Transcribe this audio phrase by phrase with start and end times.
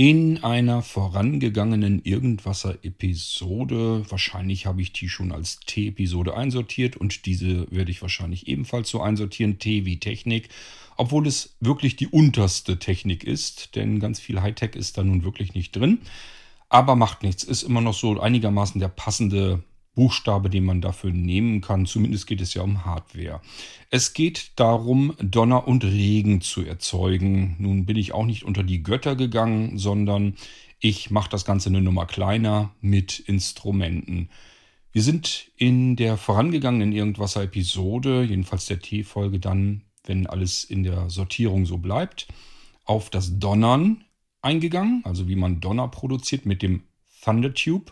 [0.00, 7.90] In einer vorangegangenen Irgendwasser-Episode, wahrscheinlich habe ich die schon als T-Episode einsortiert und diese werde
[7.90, 10.50] ich wahrscheinlich ebenfalls so einsortieren, T wie Technik,
[10.96, 15.54] obwohl es wirklich die unterste Technik ist, denn ganz viel Hightech ist da nun wirklich
[15.54, 15.98] nicht drin.
[16.68, 19.64] Aber macht nichts, ist immer noch so einigermaßen der passende
[19.98, 21.84] Buchstabe, den man dafür nehmen kann.
[21.84, 23.40] Zumindest geht es ja um Hardware.
[23.90, 27.56] Es geht darum, Donner und Regen zu erzeugen.
[27.58, 30.36] Nun bin ich auch nicht unter die Götter gegangen, sondern
[30.78, 34.28] ich mache das Ganze eine Nummer kleiner mit Instrumenten.
[34.92, 41.66] Wir sind in der vorangegangenen Irgendwasser-Episode, jedenfalls der T-Folge dann, wenn alles in der Sortierung
[41.66, 42.28] so bleibt,
[42.84, 44.04] auf das Donnern
[44.42, 46.84] eingegangen, also wie man Donner produziert mit dem
[47.24, 47.90] Thundertube.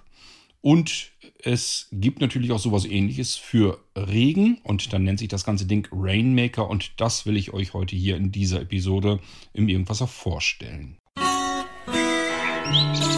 [0.66, 1.12] Und
[1.44, 5.86] es gibt natürlich auch sowas ähnliches für Regen und dann nennt sich das ganze Ding
[5.92, 9.20] Rainmaker und das will ich euch heute hier in dieser Episode
[9.52, 10.96] im Irgendwasser vorstellen.
[12.66, 13.15] Musik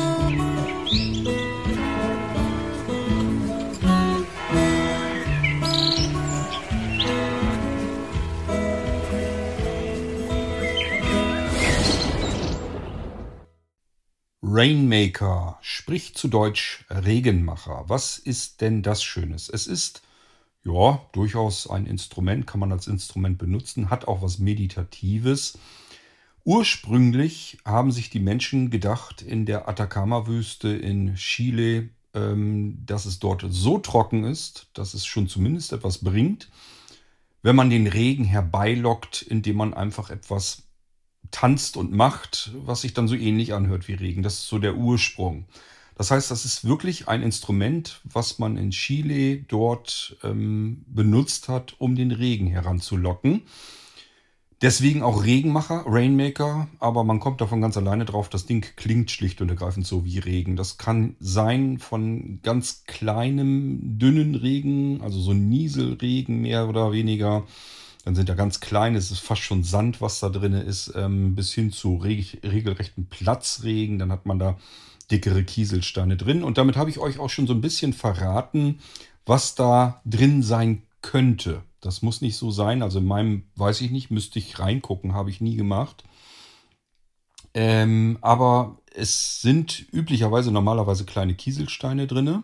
[14.51, 17.85] Rainmaker, sprich zu Deutsch Regenmacher.
[17.88, 19.51] Was ist denn das Schönes?
[19.51, 20.01] Es ist
[20.65, 25.59] ja durchaus ein Instrument, kann man als Instrument benutzen, hat auch was Meditatives.
[26.45, 33.45] Ursprünglich haben sich die Menschen gedacht in der Atacama-Wüste in Chile, ähm, dass es dort
[33.51, 36.49] so trocken ist, dass es schon zumindest etwas bringt,
[37.43, 40.68] wenn man den Regen herbeilockt, indem man einfach etwas
[41.30, 44.23] tanzt und macht, was sich dann so ähnlich anhört wie Regen.
[44.23, 45.46] Das ist so der Ursprung.
[45.96, 51.74] Das heißt, das ist wirklich ein Instrument, was man in Chile dort ähm, benutzt hat,
[51.79, 53.43] um den Regen heranzulocken.
[54.60, 59.40] Deswegen auch Regenmacher, Rainmaker, aber man kommt davon ganz alleine drauf, das Ding klingt schlicht
[59.40, 60.57] und ergreifend so wie Regen.
[60.57, 67.44] Das kann sein von ganz kleinem, dünnen Regen, also so Nieselregen mehr oder weniger,
[68.08, 71.34] dann sind da ganz kleine, es ist fast schon Sand, was da drin ist, ähm,
[71.34, 73.98] bis hin zu reg regelrechten Platzregen.
[73.98, 74.56] Dann hat man da
[75.10, 76.42] dickere Kieselsteine drin.
[76.42, 78.78] Und damit habe ich euch auch schon so ein bisschen verraten,
[79.26, 81.60] was da drin sein könnte.
[81.82, 82.80] Das muss nicht so sein.
[82.80, 86.02] Also in meinem, weiß ich nicht, müsste ich reingucken, habe ich nie gemacht.
[87.52, 92.42] Ähm, aber es sind üblicherweise normalerweise kleine Kieselsteine drin.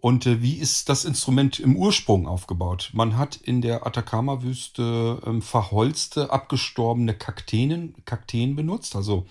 [0.00, 2.90] Und äh, wie ist das Instrument im Ursprung aufgebaut?
[2.92, 8.94] Man hat in der Atacama-Wüste ähm, verholzte, abgestorbene Kakteen, Kakteen benutzt.
[8.94, 9.26] Also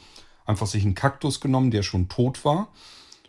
[0.45, 2.71] einfach sich einen Kaktus genommen, der schon tot war,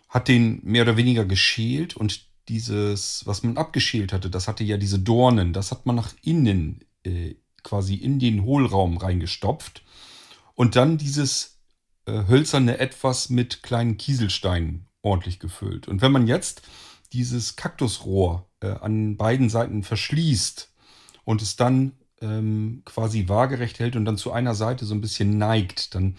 [0.09, 4.78] hat den mehr oder weniger geschält und dieses, was man abgeschält hatte, das hatte ja
[4.78, 9.84] diese Dornen, das hat man nach innen äh, quasi in den Hohlraum reingestopft
[10.54, 11.59] und dann dieses
[12.06, 15.88] äh, hölzerne Etwas mit kleinen Kieselsteinen ordentlich gefüllt.
[15.88, 16.62] Und wenn man jetzt
[17.12, 20.72] dieses Kaktusrohr äh, an beiden Seiten verschließt
[21.24, 25.38] und es dann ähm, quasi waagerecht hält und dann zu einer Seite so ein bisschen
[25.38, 26.16] neigt, dann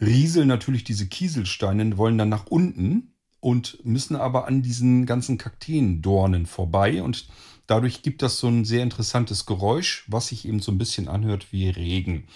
[0.00, 6.46] rieseln natürlich diese Kieselsteine, wollen dann nach unten und müssen aber an diesen ganzen Kakteendornen
[6.46, 7.28] vorbei und
[7.66, 11.52] dadurch gibt das so ein sehr interessantes Geräusch, was sich eben so ein bisschen anhört
[11.52, 12.26] wie Regen.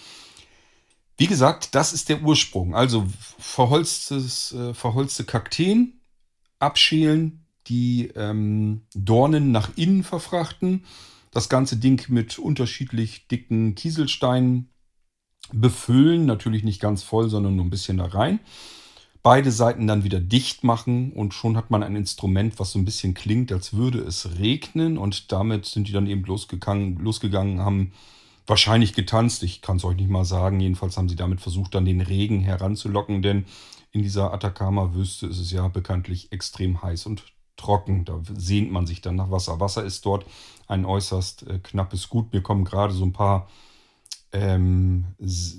[1.17, 2.75] Wie gesagt, das ist der Ursprung.
[2.75, 3.07] Also
[3.39, 5.99] verholztes, äh, verholzte Kakteen
[6.59, 10.85] abschälen, die ähm, Dornen nach innen verfrachten,
[11.31, 14.69] das ganze Ding mit unterschiedlich dicken Kieselsteinen
[15.53, 18.39] befüllen, natürlich nicht ganz voll, sondern nur ein bisschen da rein.
[19.23, 22.85] Beide Seiten dann wieder dicht machen und schon hat man ein Instrument, was so ein
[22.85, 27.91] bisschen klingt, als würde es regnen und damit sind die dann eben losgegangen, losgegangen haben
[28.45, 29.43] wahrscheinlich getanzt.
[29.43, 30.59] Ich kann es euch nicht mal sagen.
[30.59, 33.45] Jedenfalls haben sie damit versucht, dann den Regen heranzulocken, denn
[33.91, 37.23] in dieser Atacama-Wüste ist es ja bekanntlich extrem heiß und
[37.57, 38.05] trocken.
[38.05, 39.59] Da sehnt man sich dann nach Wasser.
[39.59, 40.25] Wasser ist dort
[40.67, 42.31] ein äußerst äh, knappes Gut.
[42.33, 43.49] Mir kommen gerade so ein paar
[44.31, 45.05] ähm,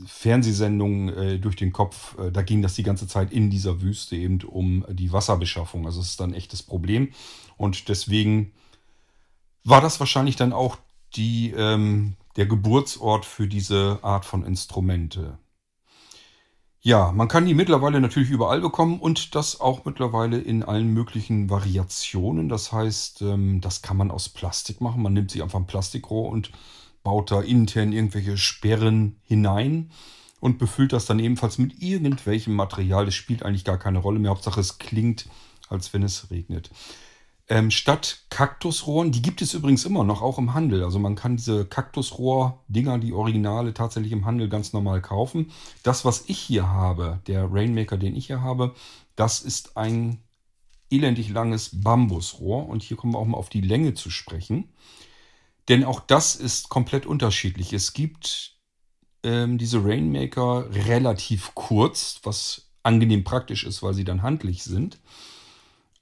[0.07, 2.17] Fernsehsendungen äh, durch den Kopf.
[2.19, 5.87] Äh, da ging das die ganze Zeit in dieser Wüste eben um die Wasserbeschaffung.
[5.87, 7.12] Also es ist dann ein echtes Problem.
[7.56, 8.53] Und deswegen
[9.65, 10.79] war das wahrscheinlich dann auch
[11.17, 15.39] die, ähm, der Geburtsort für diese Art von Instrumente.
[16.88, 21.50] Ja, man kann die mittlerweile natürlich überall bekommen und das auch mittlerweile in allen möglichen
[21.50, 22.49] Variationen.
[22.49, 25.02] Das heißt, ähm, das kann man aus Plastik machen.
[25.02, 26.50] Man nimmt sich einfach ein Plastikrohr und
[27.02, 29.90] baut da intern irgendwelche Sperren hinein
[30.40, 33.05] und befüllt das dann ebenfalls mit irgendwelchem Material.
[33.05, 34.31] Das spielt eigentlich gar keine Rolle mehr.
[34.31, 35.29] Hauptsache es klingt,
[35.69, 36.70] als wenn es regnet.
[37.50, 40.85] Ähm, statt Kaktusrohren, die gibt es übrigens immer noch, auch im Handel.
[40.85, 45.50] Also man kann diese Kaktusrohr-Dinger, die Originale, tatsächlich im Handel ganz normal kaufen.
[45.83, 48.75] Das, was ich hier habe, der Rainmaker, den ich hier habe,
[49.17, 50.23] das ist ein
[50.91, 52.69] elendig langes Bambusrohr.
[52.69, 54.69] Und hier kommen wir auch mal auf die Länge zu sprechen.
[55.69, 57.73] Denn auch das ist komplett unterschiedlich.
[57.73, 58.59] Es gibt
[59.23, 64.99] ähm, diese Rainmaker relativ kurz, was angenehm praktisch ist, weil sie dann handlich sind.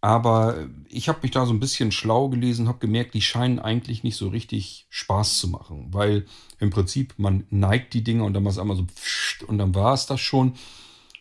[0.07, 4.05] Aber ich habe mich da so ein bisschen schlau gelesen, habe gemerkt, die scheinen eigentlich
[4.05, 6.27] nicht so richtig Spaß zu machen, weil
[6.61, 8.87] im Prinzip man neigt die Dinger und dann war es einmal so
[9.49, 10.55] und dann war es das schon.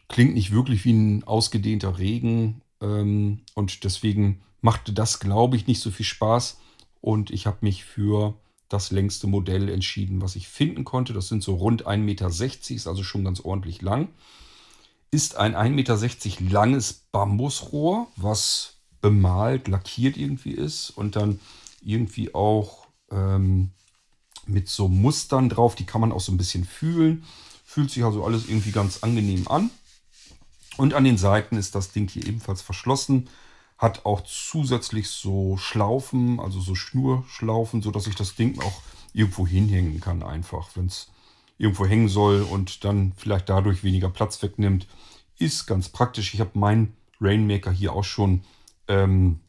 [0.07, 5.81] Klingt nicht wirklich wie ein ausgedehnter Regen ähm, und deswegen machte das, glaube ich, nicht
[5.81, 6.59] so viel Spaß
[7.01, 8.35] und ich habe mich für
[8.69, 11.11] das längste Modell entschieden, was ich finden konnte.
[11.11, 14.09] Das sind so rund 1,60 Meter, ist also schon ganz ordentlich lang.
[15.09, 18.74] Ist ein 1,60 Meter langes Bambusrohr, was
[19.05, 21.39] bemalt, lackiert irgendwie ist und dann
[21.83, 23.69] irgendwie auch ähm,
[24.47, 27.23] mit so Mustern drauf, die kann man auch so ein bisschen fühlen.
[27.63, 29.69] Fühlt sich also alles irgendwie ganz angenehm an.
[30.77, 33.29] Und an den Seiten ist das Ding hier ebenfalls verschlossen.
[33.77, 38.81] Hat auch zusätzlich so Schlaufen, also so Schnurschlaufen, sodass ich das Ding auch
[39.13, 41.11] irgendwo hinhängen kann, einfach, wenn es
[41.59, 44.87] irgendwo hängen soll und dann vielleicht dadurch weniger Platz wegnimmt.
[45.37, 46.33] Ist ganz praktisch.
[46.33, 48.43] Ich habe meinen Rainmaker hier auch schon
[48.87, 49.41] ähm,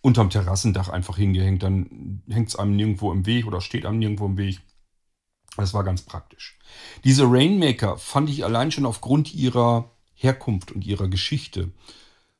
[0.00, 1.62] unterm Terrassendach einfach hingehängt.
[1.62, 4.60] Dann hängt es einem nirgendwo im Weg oder steht einem nirgendwo im Weg.
[5.56, 6.58] Das war ganz praktisch.
[7.04, 11.72] Diese Rainmaker fand ich allein schon aufgrund ihrer Herkunft und ihrer Geschichte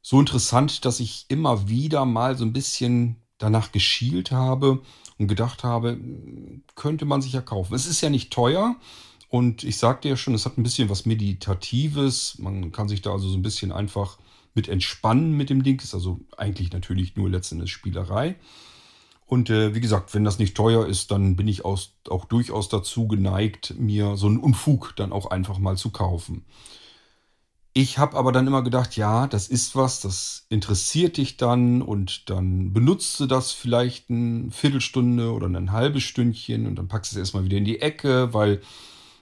[0.00, 4.82] so interessant, dass ich immer wieder mal so ein bisschen danach geschielt habe
[5.18, 5.98] und gedacht habe,
[6.74, 7.74] könnte man sich ja kaufen.
[7.74, 8.76] Es ist ja nicht teuer
[9.28, 12.38] und ich sagte ja schon, es hat ein bisschen was Meditatives.
[12.38, 14.18] Man kann sich da also so ein bisschen einfach
[14.54, 15.80] mit entspannen mit dem Ding.
[15.82, 18.36] Ist also eigentlich natürlich nur letztendlich Spielerei.
[19.26, 22.68] Und äh, wie gesagt, wenn das nicht teuer ist, dann bin ich aus, auch durchaus
[22.68, 26.44] dazu geneigt, mir so einen Unfug dann auch einfach mal zu kaufen.
[27.74, 32.28] Ich habe aber dann immer gedacht, ja, das ist was, das interessiert dich dann und
[32.28, 37.16] dann benutzt du das vielleicht eine Viertelstunde oder ein halbes Stündchen und dann packst du
[37.16, 38.60] es erstmal wieder in die Ecke, weil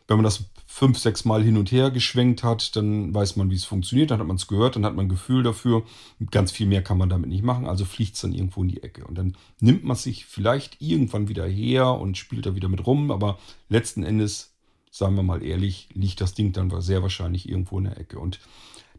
[0.08, 3.56] wenn man das fünf, sechs Mal hin und her geschwenkt hat, dann weiß man, wie
[3.56, 5.82] es funktioniert, dann hat man es gehört, dann hat man ein Gefühl dafür.
[6.30, 8.82] Ganz viel mehr kann man damit nicht machen, also fliegt es dann irgendwo in die
[8.82, 9.04] Ecke.
[9.04, 13.10] Und dann nimmt man sich vielleicht irgendwann wieder her und spielt da wieder mit rum,
[13.10, 13.38] aber
[13.68, 14.54] letzten Endes,
[14.92, 18.20] sagen wir mal ehrlich, liegt das Ding dann sehr wahrscheinlich irgendwo in der Ecke.
[18.20, 18.38] Und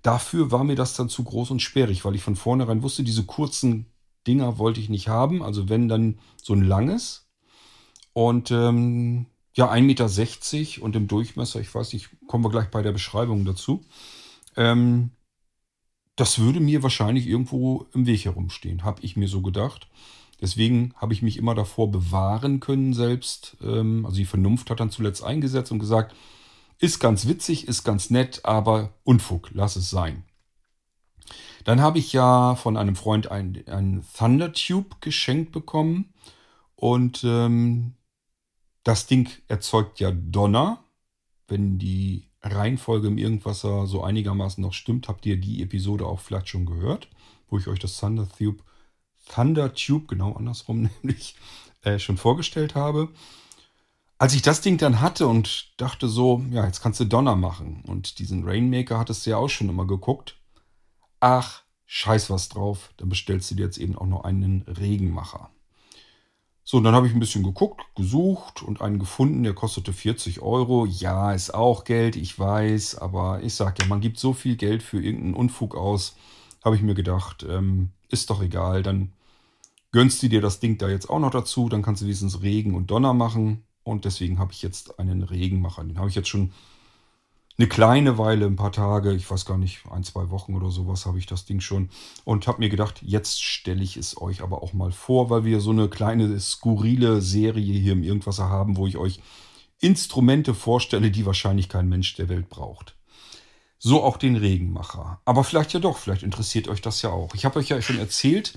[0.01, 3.23] dafür war mir das dann zu groß und sperrig, weil ich von vornherein wusste, diese
[3.23, 3.85] kurzen
[4.27, 7.29] Dinger wollte ich nicht haben, also wenn dann so ein langes.
[8.13, 12.81] Und ähm, ja, 1,60 Meter und im Durchmesser, ich weiß nicht, kommen wir gleich bei
[12.81, 13.83] der Beschreibung dazu.
[14.55, 15.11] Ähm,
[16.15, 19.87] das würde mir wahrscheinlich irgendwo im Weg herumstehen, habe ich mir so gedacht.
[20.39, 23.57] Deswegen habe ich mich immer davor bewahren können selbst.
[23.61, 26.15] Ähm, also die Vernunft hat dann zuletzt eingesetzt und gesagt,
[26.79, 30.23] ist ganz witzig, ist ganz nett, aber Unfug, lass es sein.
[31.63, 36.13] Dann habe ich ja von einem Freund ein, ein Thunder Tube geschenkt bekommen.
[36.75, 37.93] Und ähm,
[38.83, 40.83] das Ding erzeugt ja Donner.
[41.47, 46.49] Wenn die Reihenfolge im Irgendwasser so einigermaßen noch stimmt, habt ihr die Episode auch vielleicht
[46.49, 47.07] schon gehört,
[47.49, 48.63] wo ich euch das Thunder Tube,
[49.29, 51.35] Thunder Tube, genau andersrum nämlich,
[51.83, 53.09] äh, schon vorgestellt habe.
[54.17, 57.83] Als ich das Ding dann hatte und dachte so, ja, jetzt kannst du Donner machen.
[57.87, 60.37] Und diesen Rainmaker hattest du ja auch schon immer geguckt.
[61.19, 65.49] Ach, scheiß was drauf, dann bestellst du dir jetzt eben auch noch einen Regenmacher.
[66.71, 70.39] So, und dann habe ich ein bisschen geguckt, gesucht und einen gefunden, der kostete 40
[70.41, 70.85] Euro.
[70.85, 74.81] Ja, ist auch Geld, ich weiß, aber ich sage ja, man gibt so viel Geld
[74.81, 76.15] für irgendeinen Unfug aus.
[76.63, 79.11] Habe ich mir gedacht, ähm, ist doch egal, dann
[79.91, 82.73] gönnst du dir das Ding da jetzt auch noch dazu, dann kannst du wenigstens Regen
[82.73, 83.63] und Donner machen.
[83.83, 85.83] Und deswegen habe ich jetzt einen Regenmacher.
[85.83, 86.53] Den habe ich jetzt schon
[87.57, 91.05] eine kleine Weile, ein paar Tage, ich weiß gar nicht, ein, zwei Wochen oder sowas
[91.05, 91.89] habe ich das Ding schon.
[92.23, 95.59] Und habe mir gedacht, jetzt stelle ich es euch aber auch mal vor, weil wir
[95.59, 99.19] so eine kleine skurrile Serie hier im Irgendwasser haben, wo ich euch
[99.79, 102.95] Instrumente vorstelle, die wahrscheinlich kein Mensch der Welt braucht.
[103.79, 105.19] So auch den Regenmacher.
[105.25, 107.33] Aber vielleicht ja doch, vielleicht interessiert euch das ja auch.
[107.33, 108.53] Ich habe euch ja schon erzählt,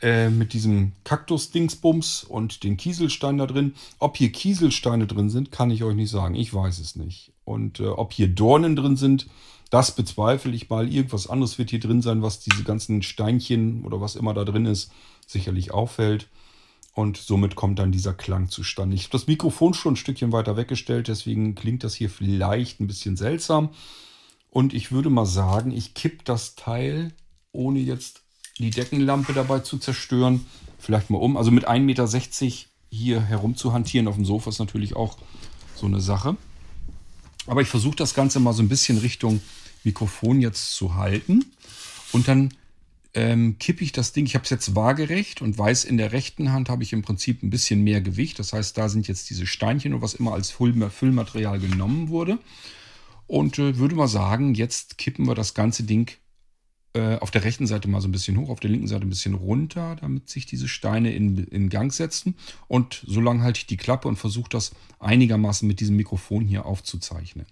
[0.00, 3.74] äh, mit diesem Kaktus-Dingsbums und den Kieselsteinen da drin.
[3.98, 6.34] Ob hier Kieselsteine drin sind, kann ich euch nicht sagen.
[6.34, 7.31] Ich weiß es nicht.
[7.44, 9.26] Und äh, ob hier Dornen drin sind,
[9.70, 10.92] das bezweifle ich mal.
[10.92, 14.66] Irgendwas anderes wird hier drin sein, was diese ganzen Steinchen oder was immer da drin
[14.66, 14.92] ist,
[15.26, 16.28] sicherlich auffällt.
[16.94, 18.94] Und somit kommt dann dieser Klang zustande.
[18.94, 22.86] Ich habe das Mikrofon schon ein Stückchen weiter weggestellt, deswegen klingt das hier vielleicht ein
[22.86, 23.70] bisschen seltsam.
[24.50, 27.12] Und ich würde mal sagen, ich kipp das Teil,
[27.52, 28.22] ohne jetzt
[28.58, 30.44] die Deckenlampe dabei zu zerstören.
[30.78, 31.38] Vielleicht mal um.
[31.38, 32.06] Also mit 1,60 Meter
[32.90, 35.16] hier herum zu hantieren auf dem Sofa ist natürlich auch
[35.74, 36.36] so eine Sache.
[37.46, 39.40] Aber ich versuche das Ganze mal so ein bisschen Richtung
[39.84, 41.44] Mikrofon jetzt zu halten.
[42.12, 42.54] Und dann
[43.14, 46.52] ähm, kippe ich das Ding, ich habe es jetzt waagerecht und weiß, in der rechten
[46.52, 48.38] Hand habe ich im Prinzip ein bisschen mehr Gewicht.
[48.38, 52.38] Das heißt, da sind jetzt diese Steinchen und was immer als Füllmaterial genommen wurde.
[53.26, 56.10] Und äh, würde mal sagen, jetzt kippen wir das ganze Ding
[56.94, 59.10] äh, auf der rechten Seite mal so ein bisschen hoch, auf der linken Seite ein
[59.10, 62.34] bisschen runter, damit sich diese Steine in, in Gang setzen.
[62.68, 66.66] Und so lange halte ich die Klappe und versuche das einigermaßen mit diesem Mikrofon hier
[66.66, 67.46] aufzuzeichnen.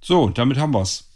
[0.00, 1.08] So, damit haben wir es.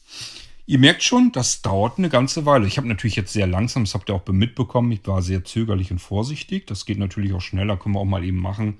[0.66, 2.66] Ihr merkt schon, das dauert eine ganze Weile.
[2.66, 5.90] Ich habe natürlich jetzt sehr langsam, das habt ihr auch mitbekommen, ich war sehr zögerlich
[5.90, 6.66] und vorsichtig.
[6.66, 8.78] Das geht natürlich auch schneller, können wir auch mal eben machen.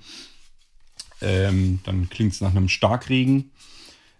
[1.21, 3.51] Ähm, dann klingt es nach einem Starkregen.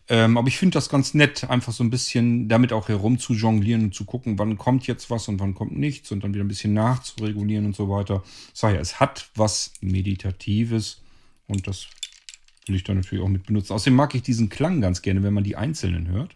[0.07, 3.33] Ähm, aber ich finde das ganz nett, einfach so ein bisschen damit auch herum zu
[3.33, 6.43] jonglieren und zu gucken, wann kommt jetzt was und wann kommt nichts und dann wieder
[6.43, 8.23] ein bisschen nachzuregulieren und so weiter.
[8.51, 11.01] Das heißt, es hat was Meditatives
[11.47, 11.87] und das
[12.67, 13.73] will ich dann natürlich auch mit benutzen.
[13.73, 16.35] Außerdem mag ich diesen Klang ganz gerne, wenn man die einzelnen hört.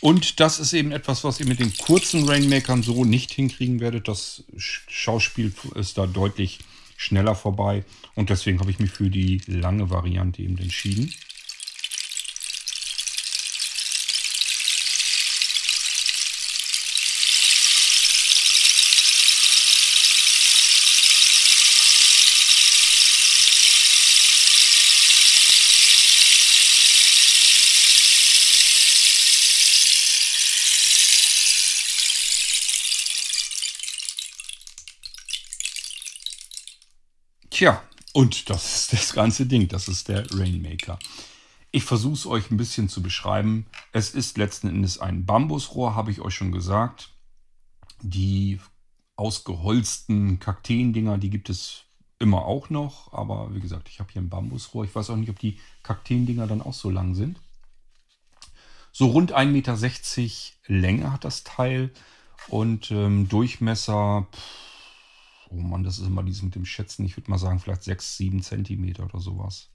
[0.00, 4.08] Und das ist eben etwas, was ihr mit den kurzen Rainmakern so nicht hinkriegen werdet.
[4.08, 6.58] Das Schauspiel ist da deutlich
[6.96, 7.84] schneller vorbei.
[8.14, 11.12] Und deswegen habe ich mich für die lange Variante eben entschieden.
[37.60, 37.82] Tja,
[38.14, 39.68] und das ist das ganze Ding.
[39.68, 40.98] Das ist der Rainmaker.
[41.70, 43.66] Ich versuche es euch ein bisschen zu beschreiben.
[43.92, 47.10] Es ist letzten Endes ein Bambusrohr, habe ich euch schon gesagt.
[48.00, 48.58] Die
[49.16, 51.82] ausgeholzten Kakteendinger, die gibt es
[52.18, 53.12] immer auch noch.
[53.12, 54.86] Aber wie gesagt, ich habe hier ein Bambusrohr.
[54.86, 57.38] Ich weiß auch nicht, ob die Kakteendinger dann auch so lang sind.
[58.90, 59.76] So rund 1,60 Meter
[60.66, 61.92] Länge hat das Teil
[62.48, 64.28] und ähm, Durchmesser.
[64.32, 64.69] Pff,
[65.50, 67.04] oh Mann, das ist immer dieses mit dem Schätzen.
[67.04, 69.68] Ich würde mal sagen, vielleicht 6, 7 Zentimeter oder sowas.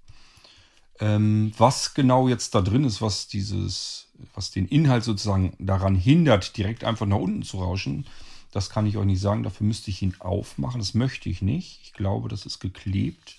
[1.00, 6.56] Ähm, was genau jetzt da drin ist, was dieses, was den Inhalt sozusagen daran hindert,
[6.56, 8.06] direkt einfach nach unten zu rauschen,
[8.52, 9.44] das kann ich euch nicht sagen.
[9.44, 10.80] Dafür müsste ich ihn aufmachen.
[10.80, 11.82] Das möchte ich nicht.
[11.84, 13.36] Ich glaube, das ist geklebt.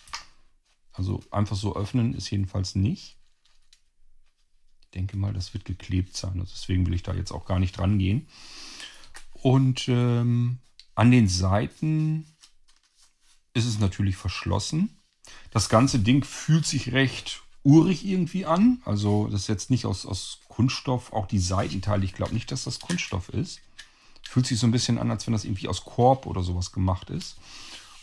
[0.92, 3.16] Also einfach so öffnen ist jedenfalls nicht.
[4.82, 6.38] Ich denke mal, das wird geklebt sein.
[6.40, 8.26] Also deswegen will ich da jetzt auch gar nicht dran gehen.
[9.32, 10.58] Und ähm,
[10.96, 12.26] an den Seiten
[13.54, 14.98] ist es natürlich verschlossen.
[15.50, 18.80] Das ganze Ding fühlt sich recht urig irgendwie an.
[18.84, 21.12] Also das ist jetzt nicht aus, aus Kunststoff.
[21.12, 23.60] Auch die Seitenteile, ich glaube nicht, dass das Kunststoff ist.
[24.22, 27.10] Fühlt sich so ein bisschen an, als wenn das irgendwie aus Korb oder sowas gemacht
[27.10, 27.36] ist.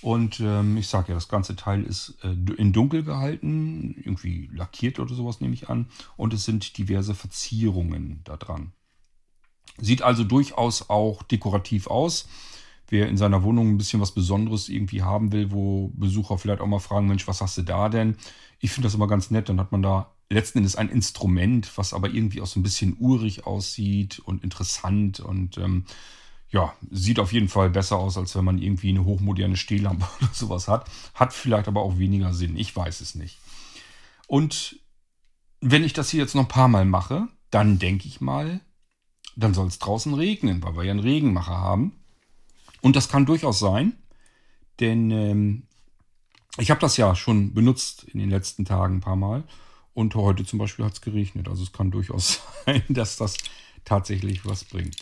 [0.01, 4.99] Und ähm, ich sage ja, das ganze Teil ist äh, in dunkel gehalten, irgendwie lackiert
[4.99, 5.87] oder sowas nehme ich an.
[6.17, 8.73] Und es sind diverse Verzierungen da dran.
[9.77, 12.27] Sieht also durchaus auch dekorativ aus.
[12.89, 16.67] Wer in seiner Wohnung ein bisschen was Besonderes irgendwie haben will, wo Besucher vielleicht auch
[16.67, 18.17] mal fragen, Mensch, was hast du da denn?
[18.59, 19.49] Ich finde das immer ganz nett.
[19.49, 22.95] Dann hat man da letzten Endes ein Instrument, was aber irgendwie auch so ein bisschen
[22.99, 25.85] urig aussieht und interessant und ähm,
[26.49, 30.29] ja, sieht auf jeden Fall besser aus, als wenn man irgendwie eine hochmoderne Stehlampe oder
[30.33, 30.89] sowas hat.
[31.15, 32.55] Hat vielleicht aber auch weniger Sinn.
[32.57, 33.39] Ich weiß es nicht.
[34.27, 34.79] Und
[35.61, 38.61] wenn ich das hier jetzt noch ein paar Mal mache, dann denke ich mal,
[39.35, 42.02] dann soll es draußen regnen, weil wir ja einen Regenmacher haben.
[42.83, 43.93] Und das kann durchaus sein,
[44.81, 45.63] denn ähm,
[46.57, 49.45] ich habe das ja schon benutzt in den letzten Tagen ein paar Mal.
[49.93, 51.47] Und heute zum Beispiel hat es geregnet.
[51.47, 53.37] Also es kann durchaus sein, dass das
[53.85, 54.97] tatsächlich was bringt.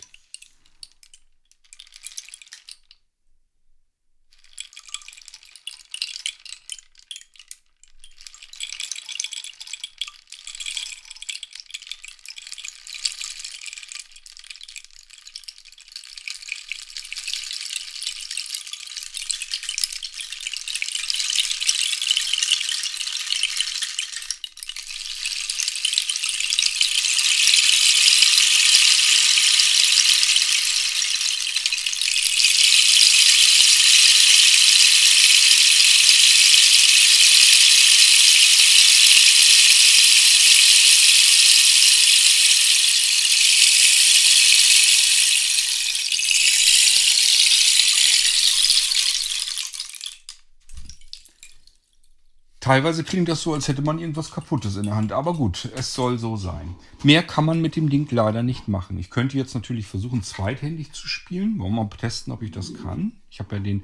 [52.72, 55.12] Teilweise klingt das so, als hätte man irgendwas Kaputtes in der Hand.
[55.12, 56.74] Aber gut, es soll so sein.
[57.04, 58.98] Mehr kann man mit dem Ding leider nicht machen.
[58.98, 61.60] Ich könnte jetzt natürlich versuchen, zweithändig zu spielen.
[61.60, 63.12] Wollen wir mal testen, ob ich das kann.
[63.30, 63.84] Ich habe ja den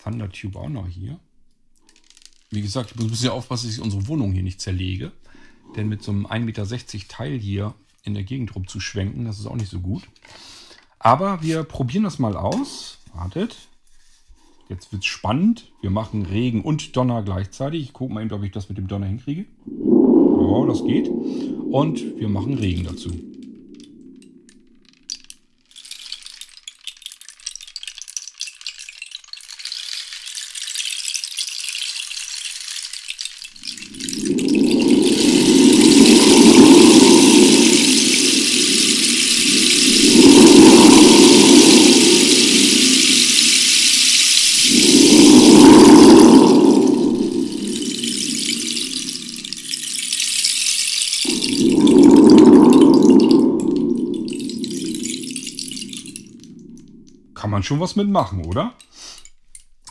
[0.00, 1.18] Thunder Tube auch noch hier.
[2.50, 5.10] Wie gesagt, ich muss ein bisschen aufpassen, dass ich unsere Wohnung hier nicht zerlege.
[5.74, 9.56] Denn mit so einem 1,60 Meter Teil hier in der Gegend rumzuschwenken, das ist auch
[9.56, 10.04] nicht so gut.
[11.00, 12.98] Aber wir probieren das mal aus.
[13.12, 13.56] Wartet.
[14.68, 15.72] Jetzt wird es spannend.
[15.80, 17.82] Wir machen Regen und Donner gleichzeitig.
[17.82, 19.46] Ich gucke mal eben, ob ich das mit dem Donner hinkriege.
[19.66, 21.08] Ja, das geht.
[21.08, 23.10] Und wir machen Regen dazu.
[57.48, 58.74] Kann man schon was mitmachen, oder?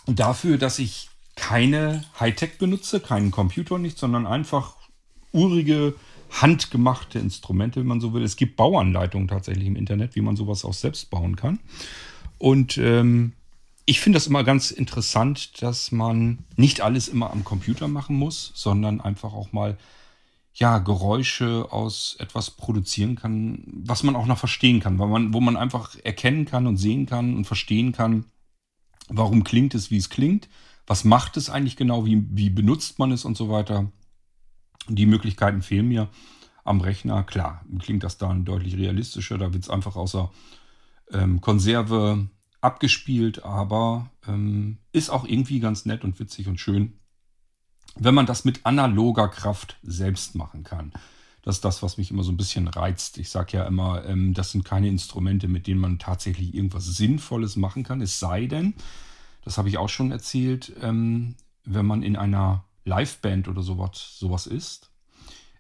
[0.06, 4.76] Und dafür, dass ich keine Hightech benutze, keinen Computer nicht, sondern einfach
[5.32, 5.96] urige,
[6.30, 8.22] handgemachte Instrumente, wenn man so will.
[8.22, 11.58] Es gibt Bauanleitungen tatsächlich im Internet, wie man sowas auch selbst bauen kann.
[12.38, 13.34] Und ähm,
[13.86, 18.52] ich finde das immer ganz interessant, dass man nicht alles immer am Computer machen muss,
[18.54, 19.80] sondern einfach auch mal
[20.60, 25.40] ja, Geräusche aus etwas produzieren kann, was man auch noch verstehen kann, weil man, wo
[25.40, 28.26] man einfach erkennen kann und sehen kann und verstehen kann,
[29.08, 30.50] warum klingt es, wie es klingt,
[30.88, 33.92] was macht es eigentlich genau, wie, wie benutzt man es und so weiter.
[34.88, 36.10] Die Möglichkeiten fehlen mir
[36.64, 37.24] am Rechner.
[37.24, 40.32] Klar, klingt das dann deutlich realistischer, da wird es einfach außer
[41.12, 42.30] ähm, Konserve
[42.62, 46.98] abgespielt, aber ähm, ist auch irgendwie ganz nett und witzig und schön
[47.96, 50.92] wenn man das mit analoger Kraft selbst machen kann.
[51.42, 53.18] Das ist das, was mich immer so ein bisschen reizt.
[53.18, 57.56] Ich sage ja immer, ähm, das sind keine Instrumente, mit denen man tatsächlich irgendwas Sinnvolles
[57.56, 58.02] machen kann.
[58.02, 58.74] Es sei denn,
[59.46, 64.46] das habe ich auch schon erzählt, ähm, wenn man in einer Liveband oder sowas, sowas
[64.46, 64.90] ist.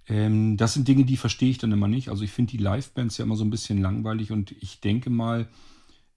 [0.08, 2.10] Ähm, das sind Dinge, die verstehe ich dann immer nicht.
[2.10, 5.48] Also ich finde die Livebands ja immer so ein bisschen langweilig und ich denke mal,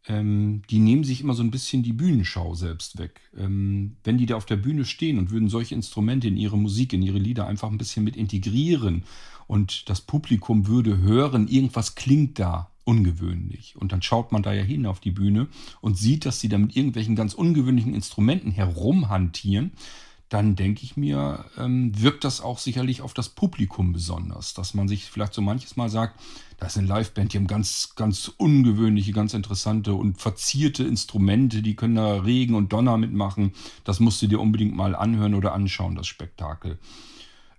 [0.08, 3.20] ähm, die nehmen sich immer so ein bisschen die Bühnenschau selbst weg.
[3.36, 6.92] Ähm, wenn die da auf der Bühne stehen und würden solche Instrumente in ihre Musik,
[6.92, 9.04] in ihre Lieder einfach ein bisschen mit integrieren
[9.46, 13.76] und das Publikum würde hören, irgendwas klingt da ungewöhnlich.
[13.76, 15.48] Und dann schaut man da ja hin auf die Bühne
[15.80, 19.72] und sieht, dass sie da mit irgendwelchen ganz ungewöhnlichen Instrumenten herumhantieren
[20.30, 24.86] dann denke ich mir, ähm, wirkt das auch sicherlich auf das Publikum besonders, dass man
[24.86, 26.20] sich vielleicht so manches Mal sagt,
[26.58, 31.74] da ist eine Liveband, die haben ganz, ganz ungewöhnliche, ganz interessante und verzierte Instrumente, die
[31.74, 33.52] können da Regen und Donner mitmachen.
[33.82, 36.78] Das musst du dir unbedingt mal anhören oder anschauen, das Spektakel.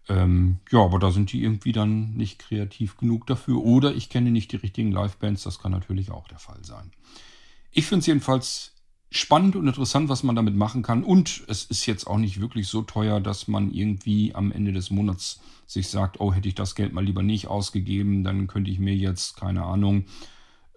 [0.07, 3.62] Ähm, ja, aber da sind die irgendwie dann nicht kreativ genug dafür.
[3.62, 6.91] Oder ich kenne nicht die richtigen Livebands, das kann natürlich auch der Fall sein.
[7.71, 8.70] Ich finde es jedenfalls
[9.13, 11.04] spannend und interessant, was man damit machen kann.
[11.04, 14.89] Und es ist jetzt auch nicht wirklich so teuer, dass man irgendwie am Ende des
[14.89, 18.80] Monats sich sagt, oh, hätte ich das Geld mal lieber nicht ausgegeben, dann könnte ich
[18.80, 20.06] mir jetzt, keine Ahnung,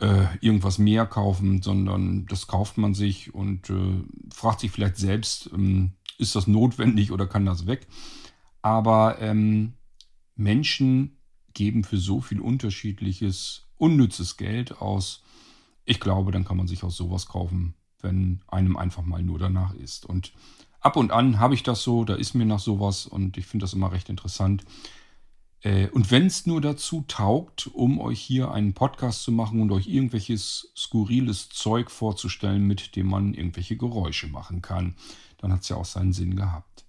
[0.00, 5.50] äh, irgendwas mehr kaufen, sondern das kauft man sich und äh, fragt sich vielleicht selbst,
[5.54, 7.86] ähm, ist das notwendig oder kann das weg?
[8.62, 9.74] Aber ähm,
[10.34, 11.18] Menschen
[11.52, 15.22] geben für so viel unterschiedliches, unnützes Geld aus.
[15.84, 19.74] Ich glaube, dann kann man sich auch sowas kaufen, wenn einem einfach mal nur danach
[19.74, 20.06] ist.
[20.06, 20.32] Und
[20.80, 23.64] ab und an habe ich das so, da ist mir nach sowas und ich finde
[23.64, 24.64] das immer recht interessant.
[25.62, 29.72] Äh, und wenn es nur dazu taugt, um euch hier einen Podcast zu machen und
[29.72, 34.94] euch irgendwelches skurriles Zeug vorzustellen, mit dem man irgendwelche Geräusche machen kann,
[35.38, 36.83] dann hat es ja auch seinen Sinn gehabt.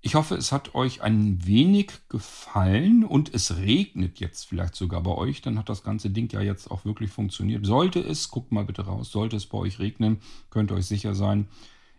[0.00, 5.10] Ich hoffe, es hat euch ein wenig gefallen und es regnet jetzt vielleicht sogar bei
[5.10, 5.42] euch.
[5.42, 7.66] Dann hat das ganze Ding ja jetzt auch wirklich funktioniert.
[7.66, 11.16] Sollte es, guckt mal bitte raus, sollte es bei euch regnen, könnt ihr euch sicher
[11.16, 11.48] sein,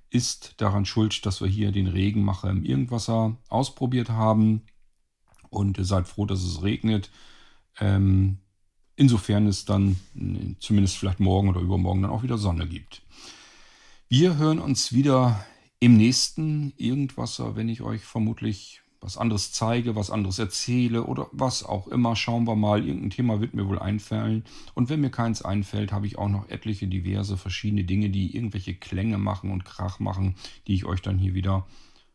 [0.10, 4.62] ist daran schuld, dass wir hier den Regenmacher im Irgendwasser ausprobiert haben
[5.50, 7.12] und ihr seid froh, dass es regnet.
[7.80, 8.40] Ähm,
[8.96, 9.98] insofern es dann
[10.60, 13.02] zumindest vielleicht morgen oder übermorgen dann auch wieder Sonne gibt.
[14.08, 15.46] Wir hören uns wieder
[15.80, 21.64] im nächsten Irgendwasser, wenn ich euch vermutlich was anderes zeige, was anderes erzähle oder was
[21.64, 22.16] auch immer.
[22.16, 24.44] Schauen wir mal, irgendein Thema wird mir wohl einfallen.
[24.74, 28.76] Und wenn mir keins einfällt, habe ich auch noch etliche diverse verschiedene Dinge, die irgendwelche
[28.76, 30.36] Klänge machen und Krach machen,
[30.68, 31.66] die ich euch dann hier wieder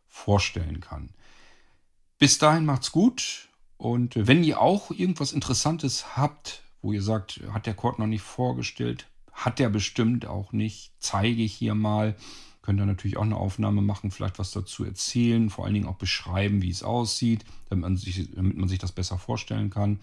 [0.08, 1.08] vorstellen kann.
[2.18, 3.48] Bis dahin macht's gut.
[3.78, 8.22] Und wenn ihr auch irgendwas Interessantes habt, wo ihr sagt, hat der Kord noch nicht
[8.22, 12.14] vorgestellt, hat der bestimmt auch nicht, zeige ich hier mal.
[12.64, 15.98] Könnt ihr natürlich auch eine Aufnahme machen, vielleicht was dazu erzählen, vor allen Dingen auch
[15.98, 19.98] beschreiben, wie es aussieht, damit man sich, damit man sich das besser vorstellen kann.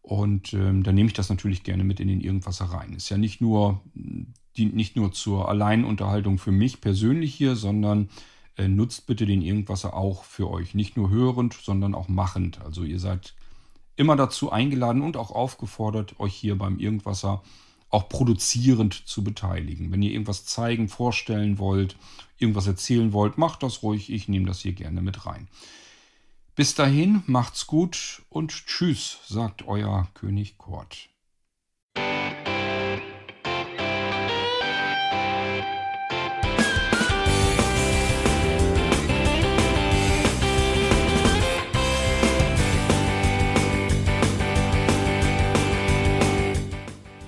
[0.00, 2.94] Und ähm, dann nehme ich das natürlich gerne mit in den Irgendwas rein.
[2.94, 3.82] Ist ja nicht nur,
[4.56, 8.08] dient nicht nur zur Alleinunterhaltung für mich persönlich hier, sondern
[8.56, 10.74] äh, nutzt bitte den Irgendwasser auch für euch.
[10.74, 12.62] Nicht nur hörend, sondern auch machend.
[12.62, 13.34] Also ihr seid
[13.96, 17.42] immer dazu eingeladen und auch aufgefordert, euch hier beim Irgendwasser
[17.92, 19.92] auch produzierend zu beteiligen.
[19.92, 21.96] Wenn ihr irgendwas zeigen, vorstellen wollt,
[22.38, 24.10] irgendwas erzählen wollt, macht das ruhig.
[24.10, 25.46] Ich nehme das hier gerne mit rein.
[26.56, 31.11] Bis dahin, macht's gut und tschüss, sagt euer König Kurt.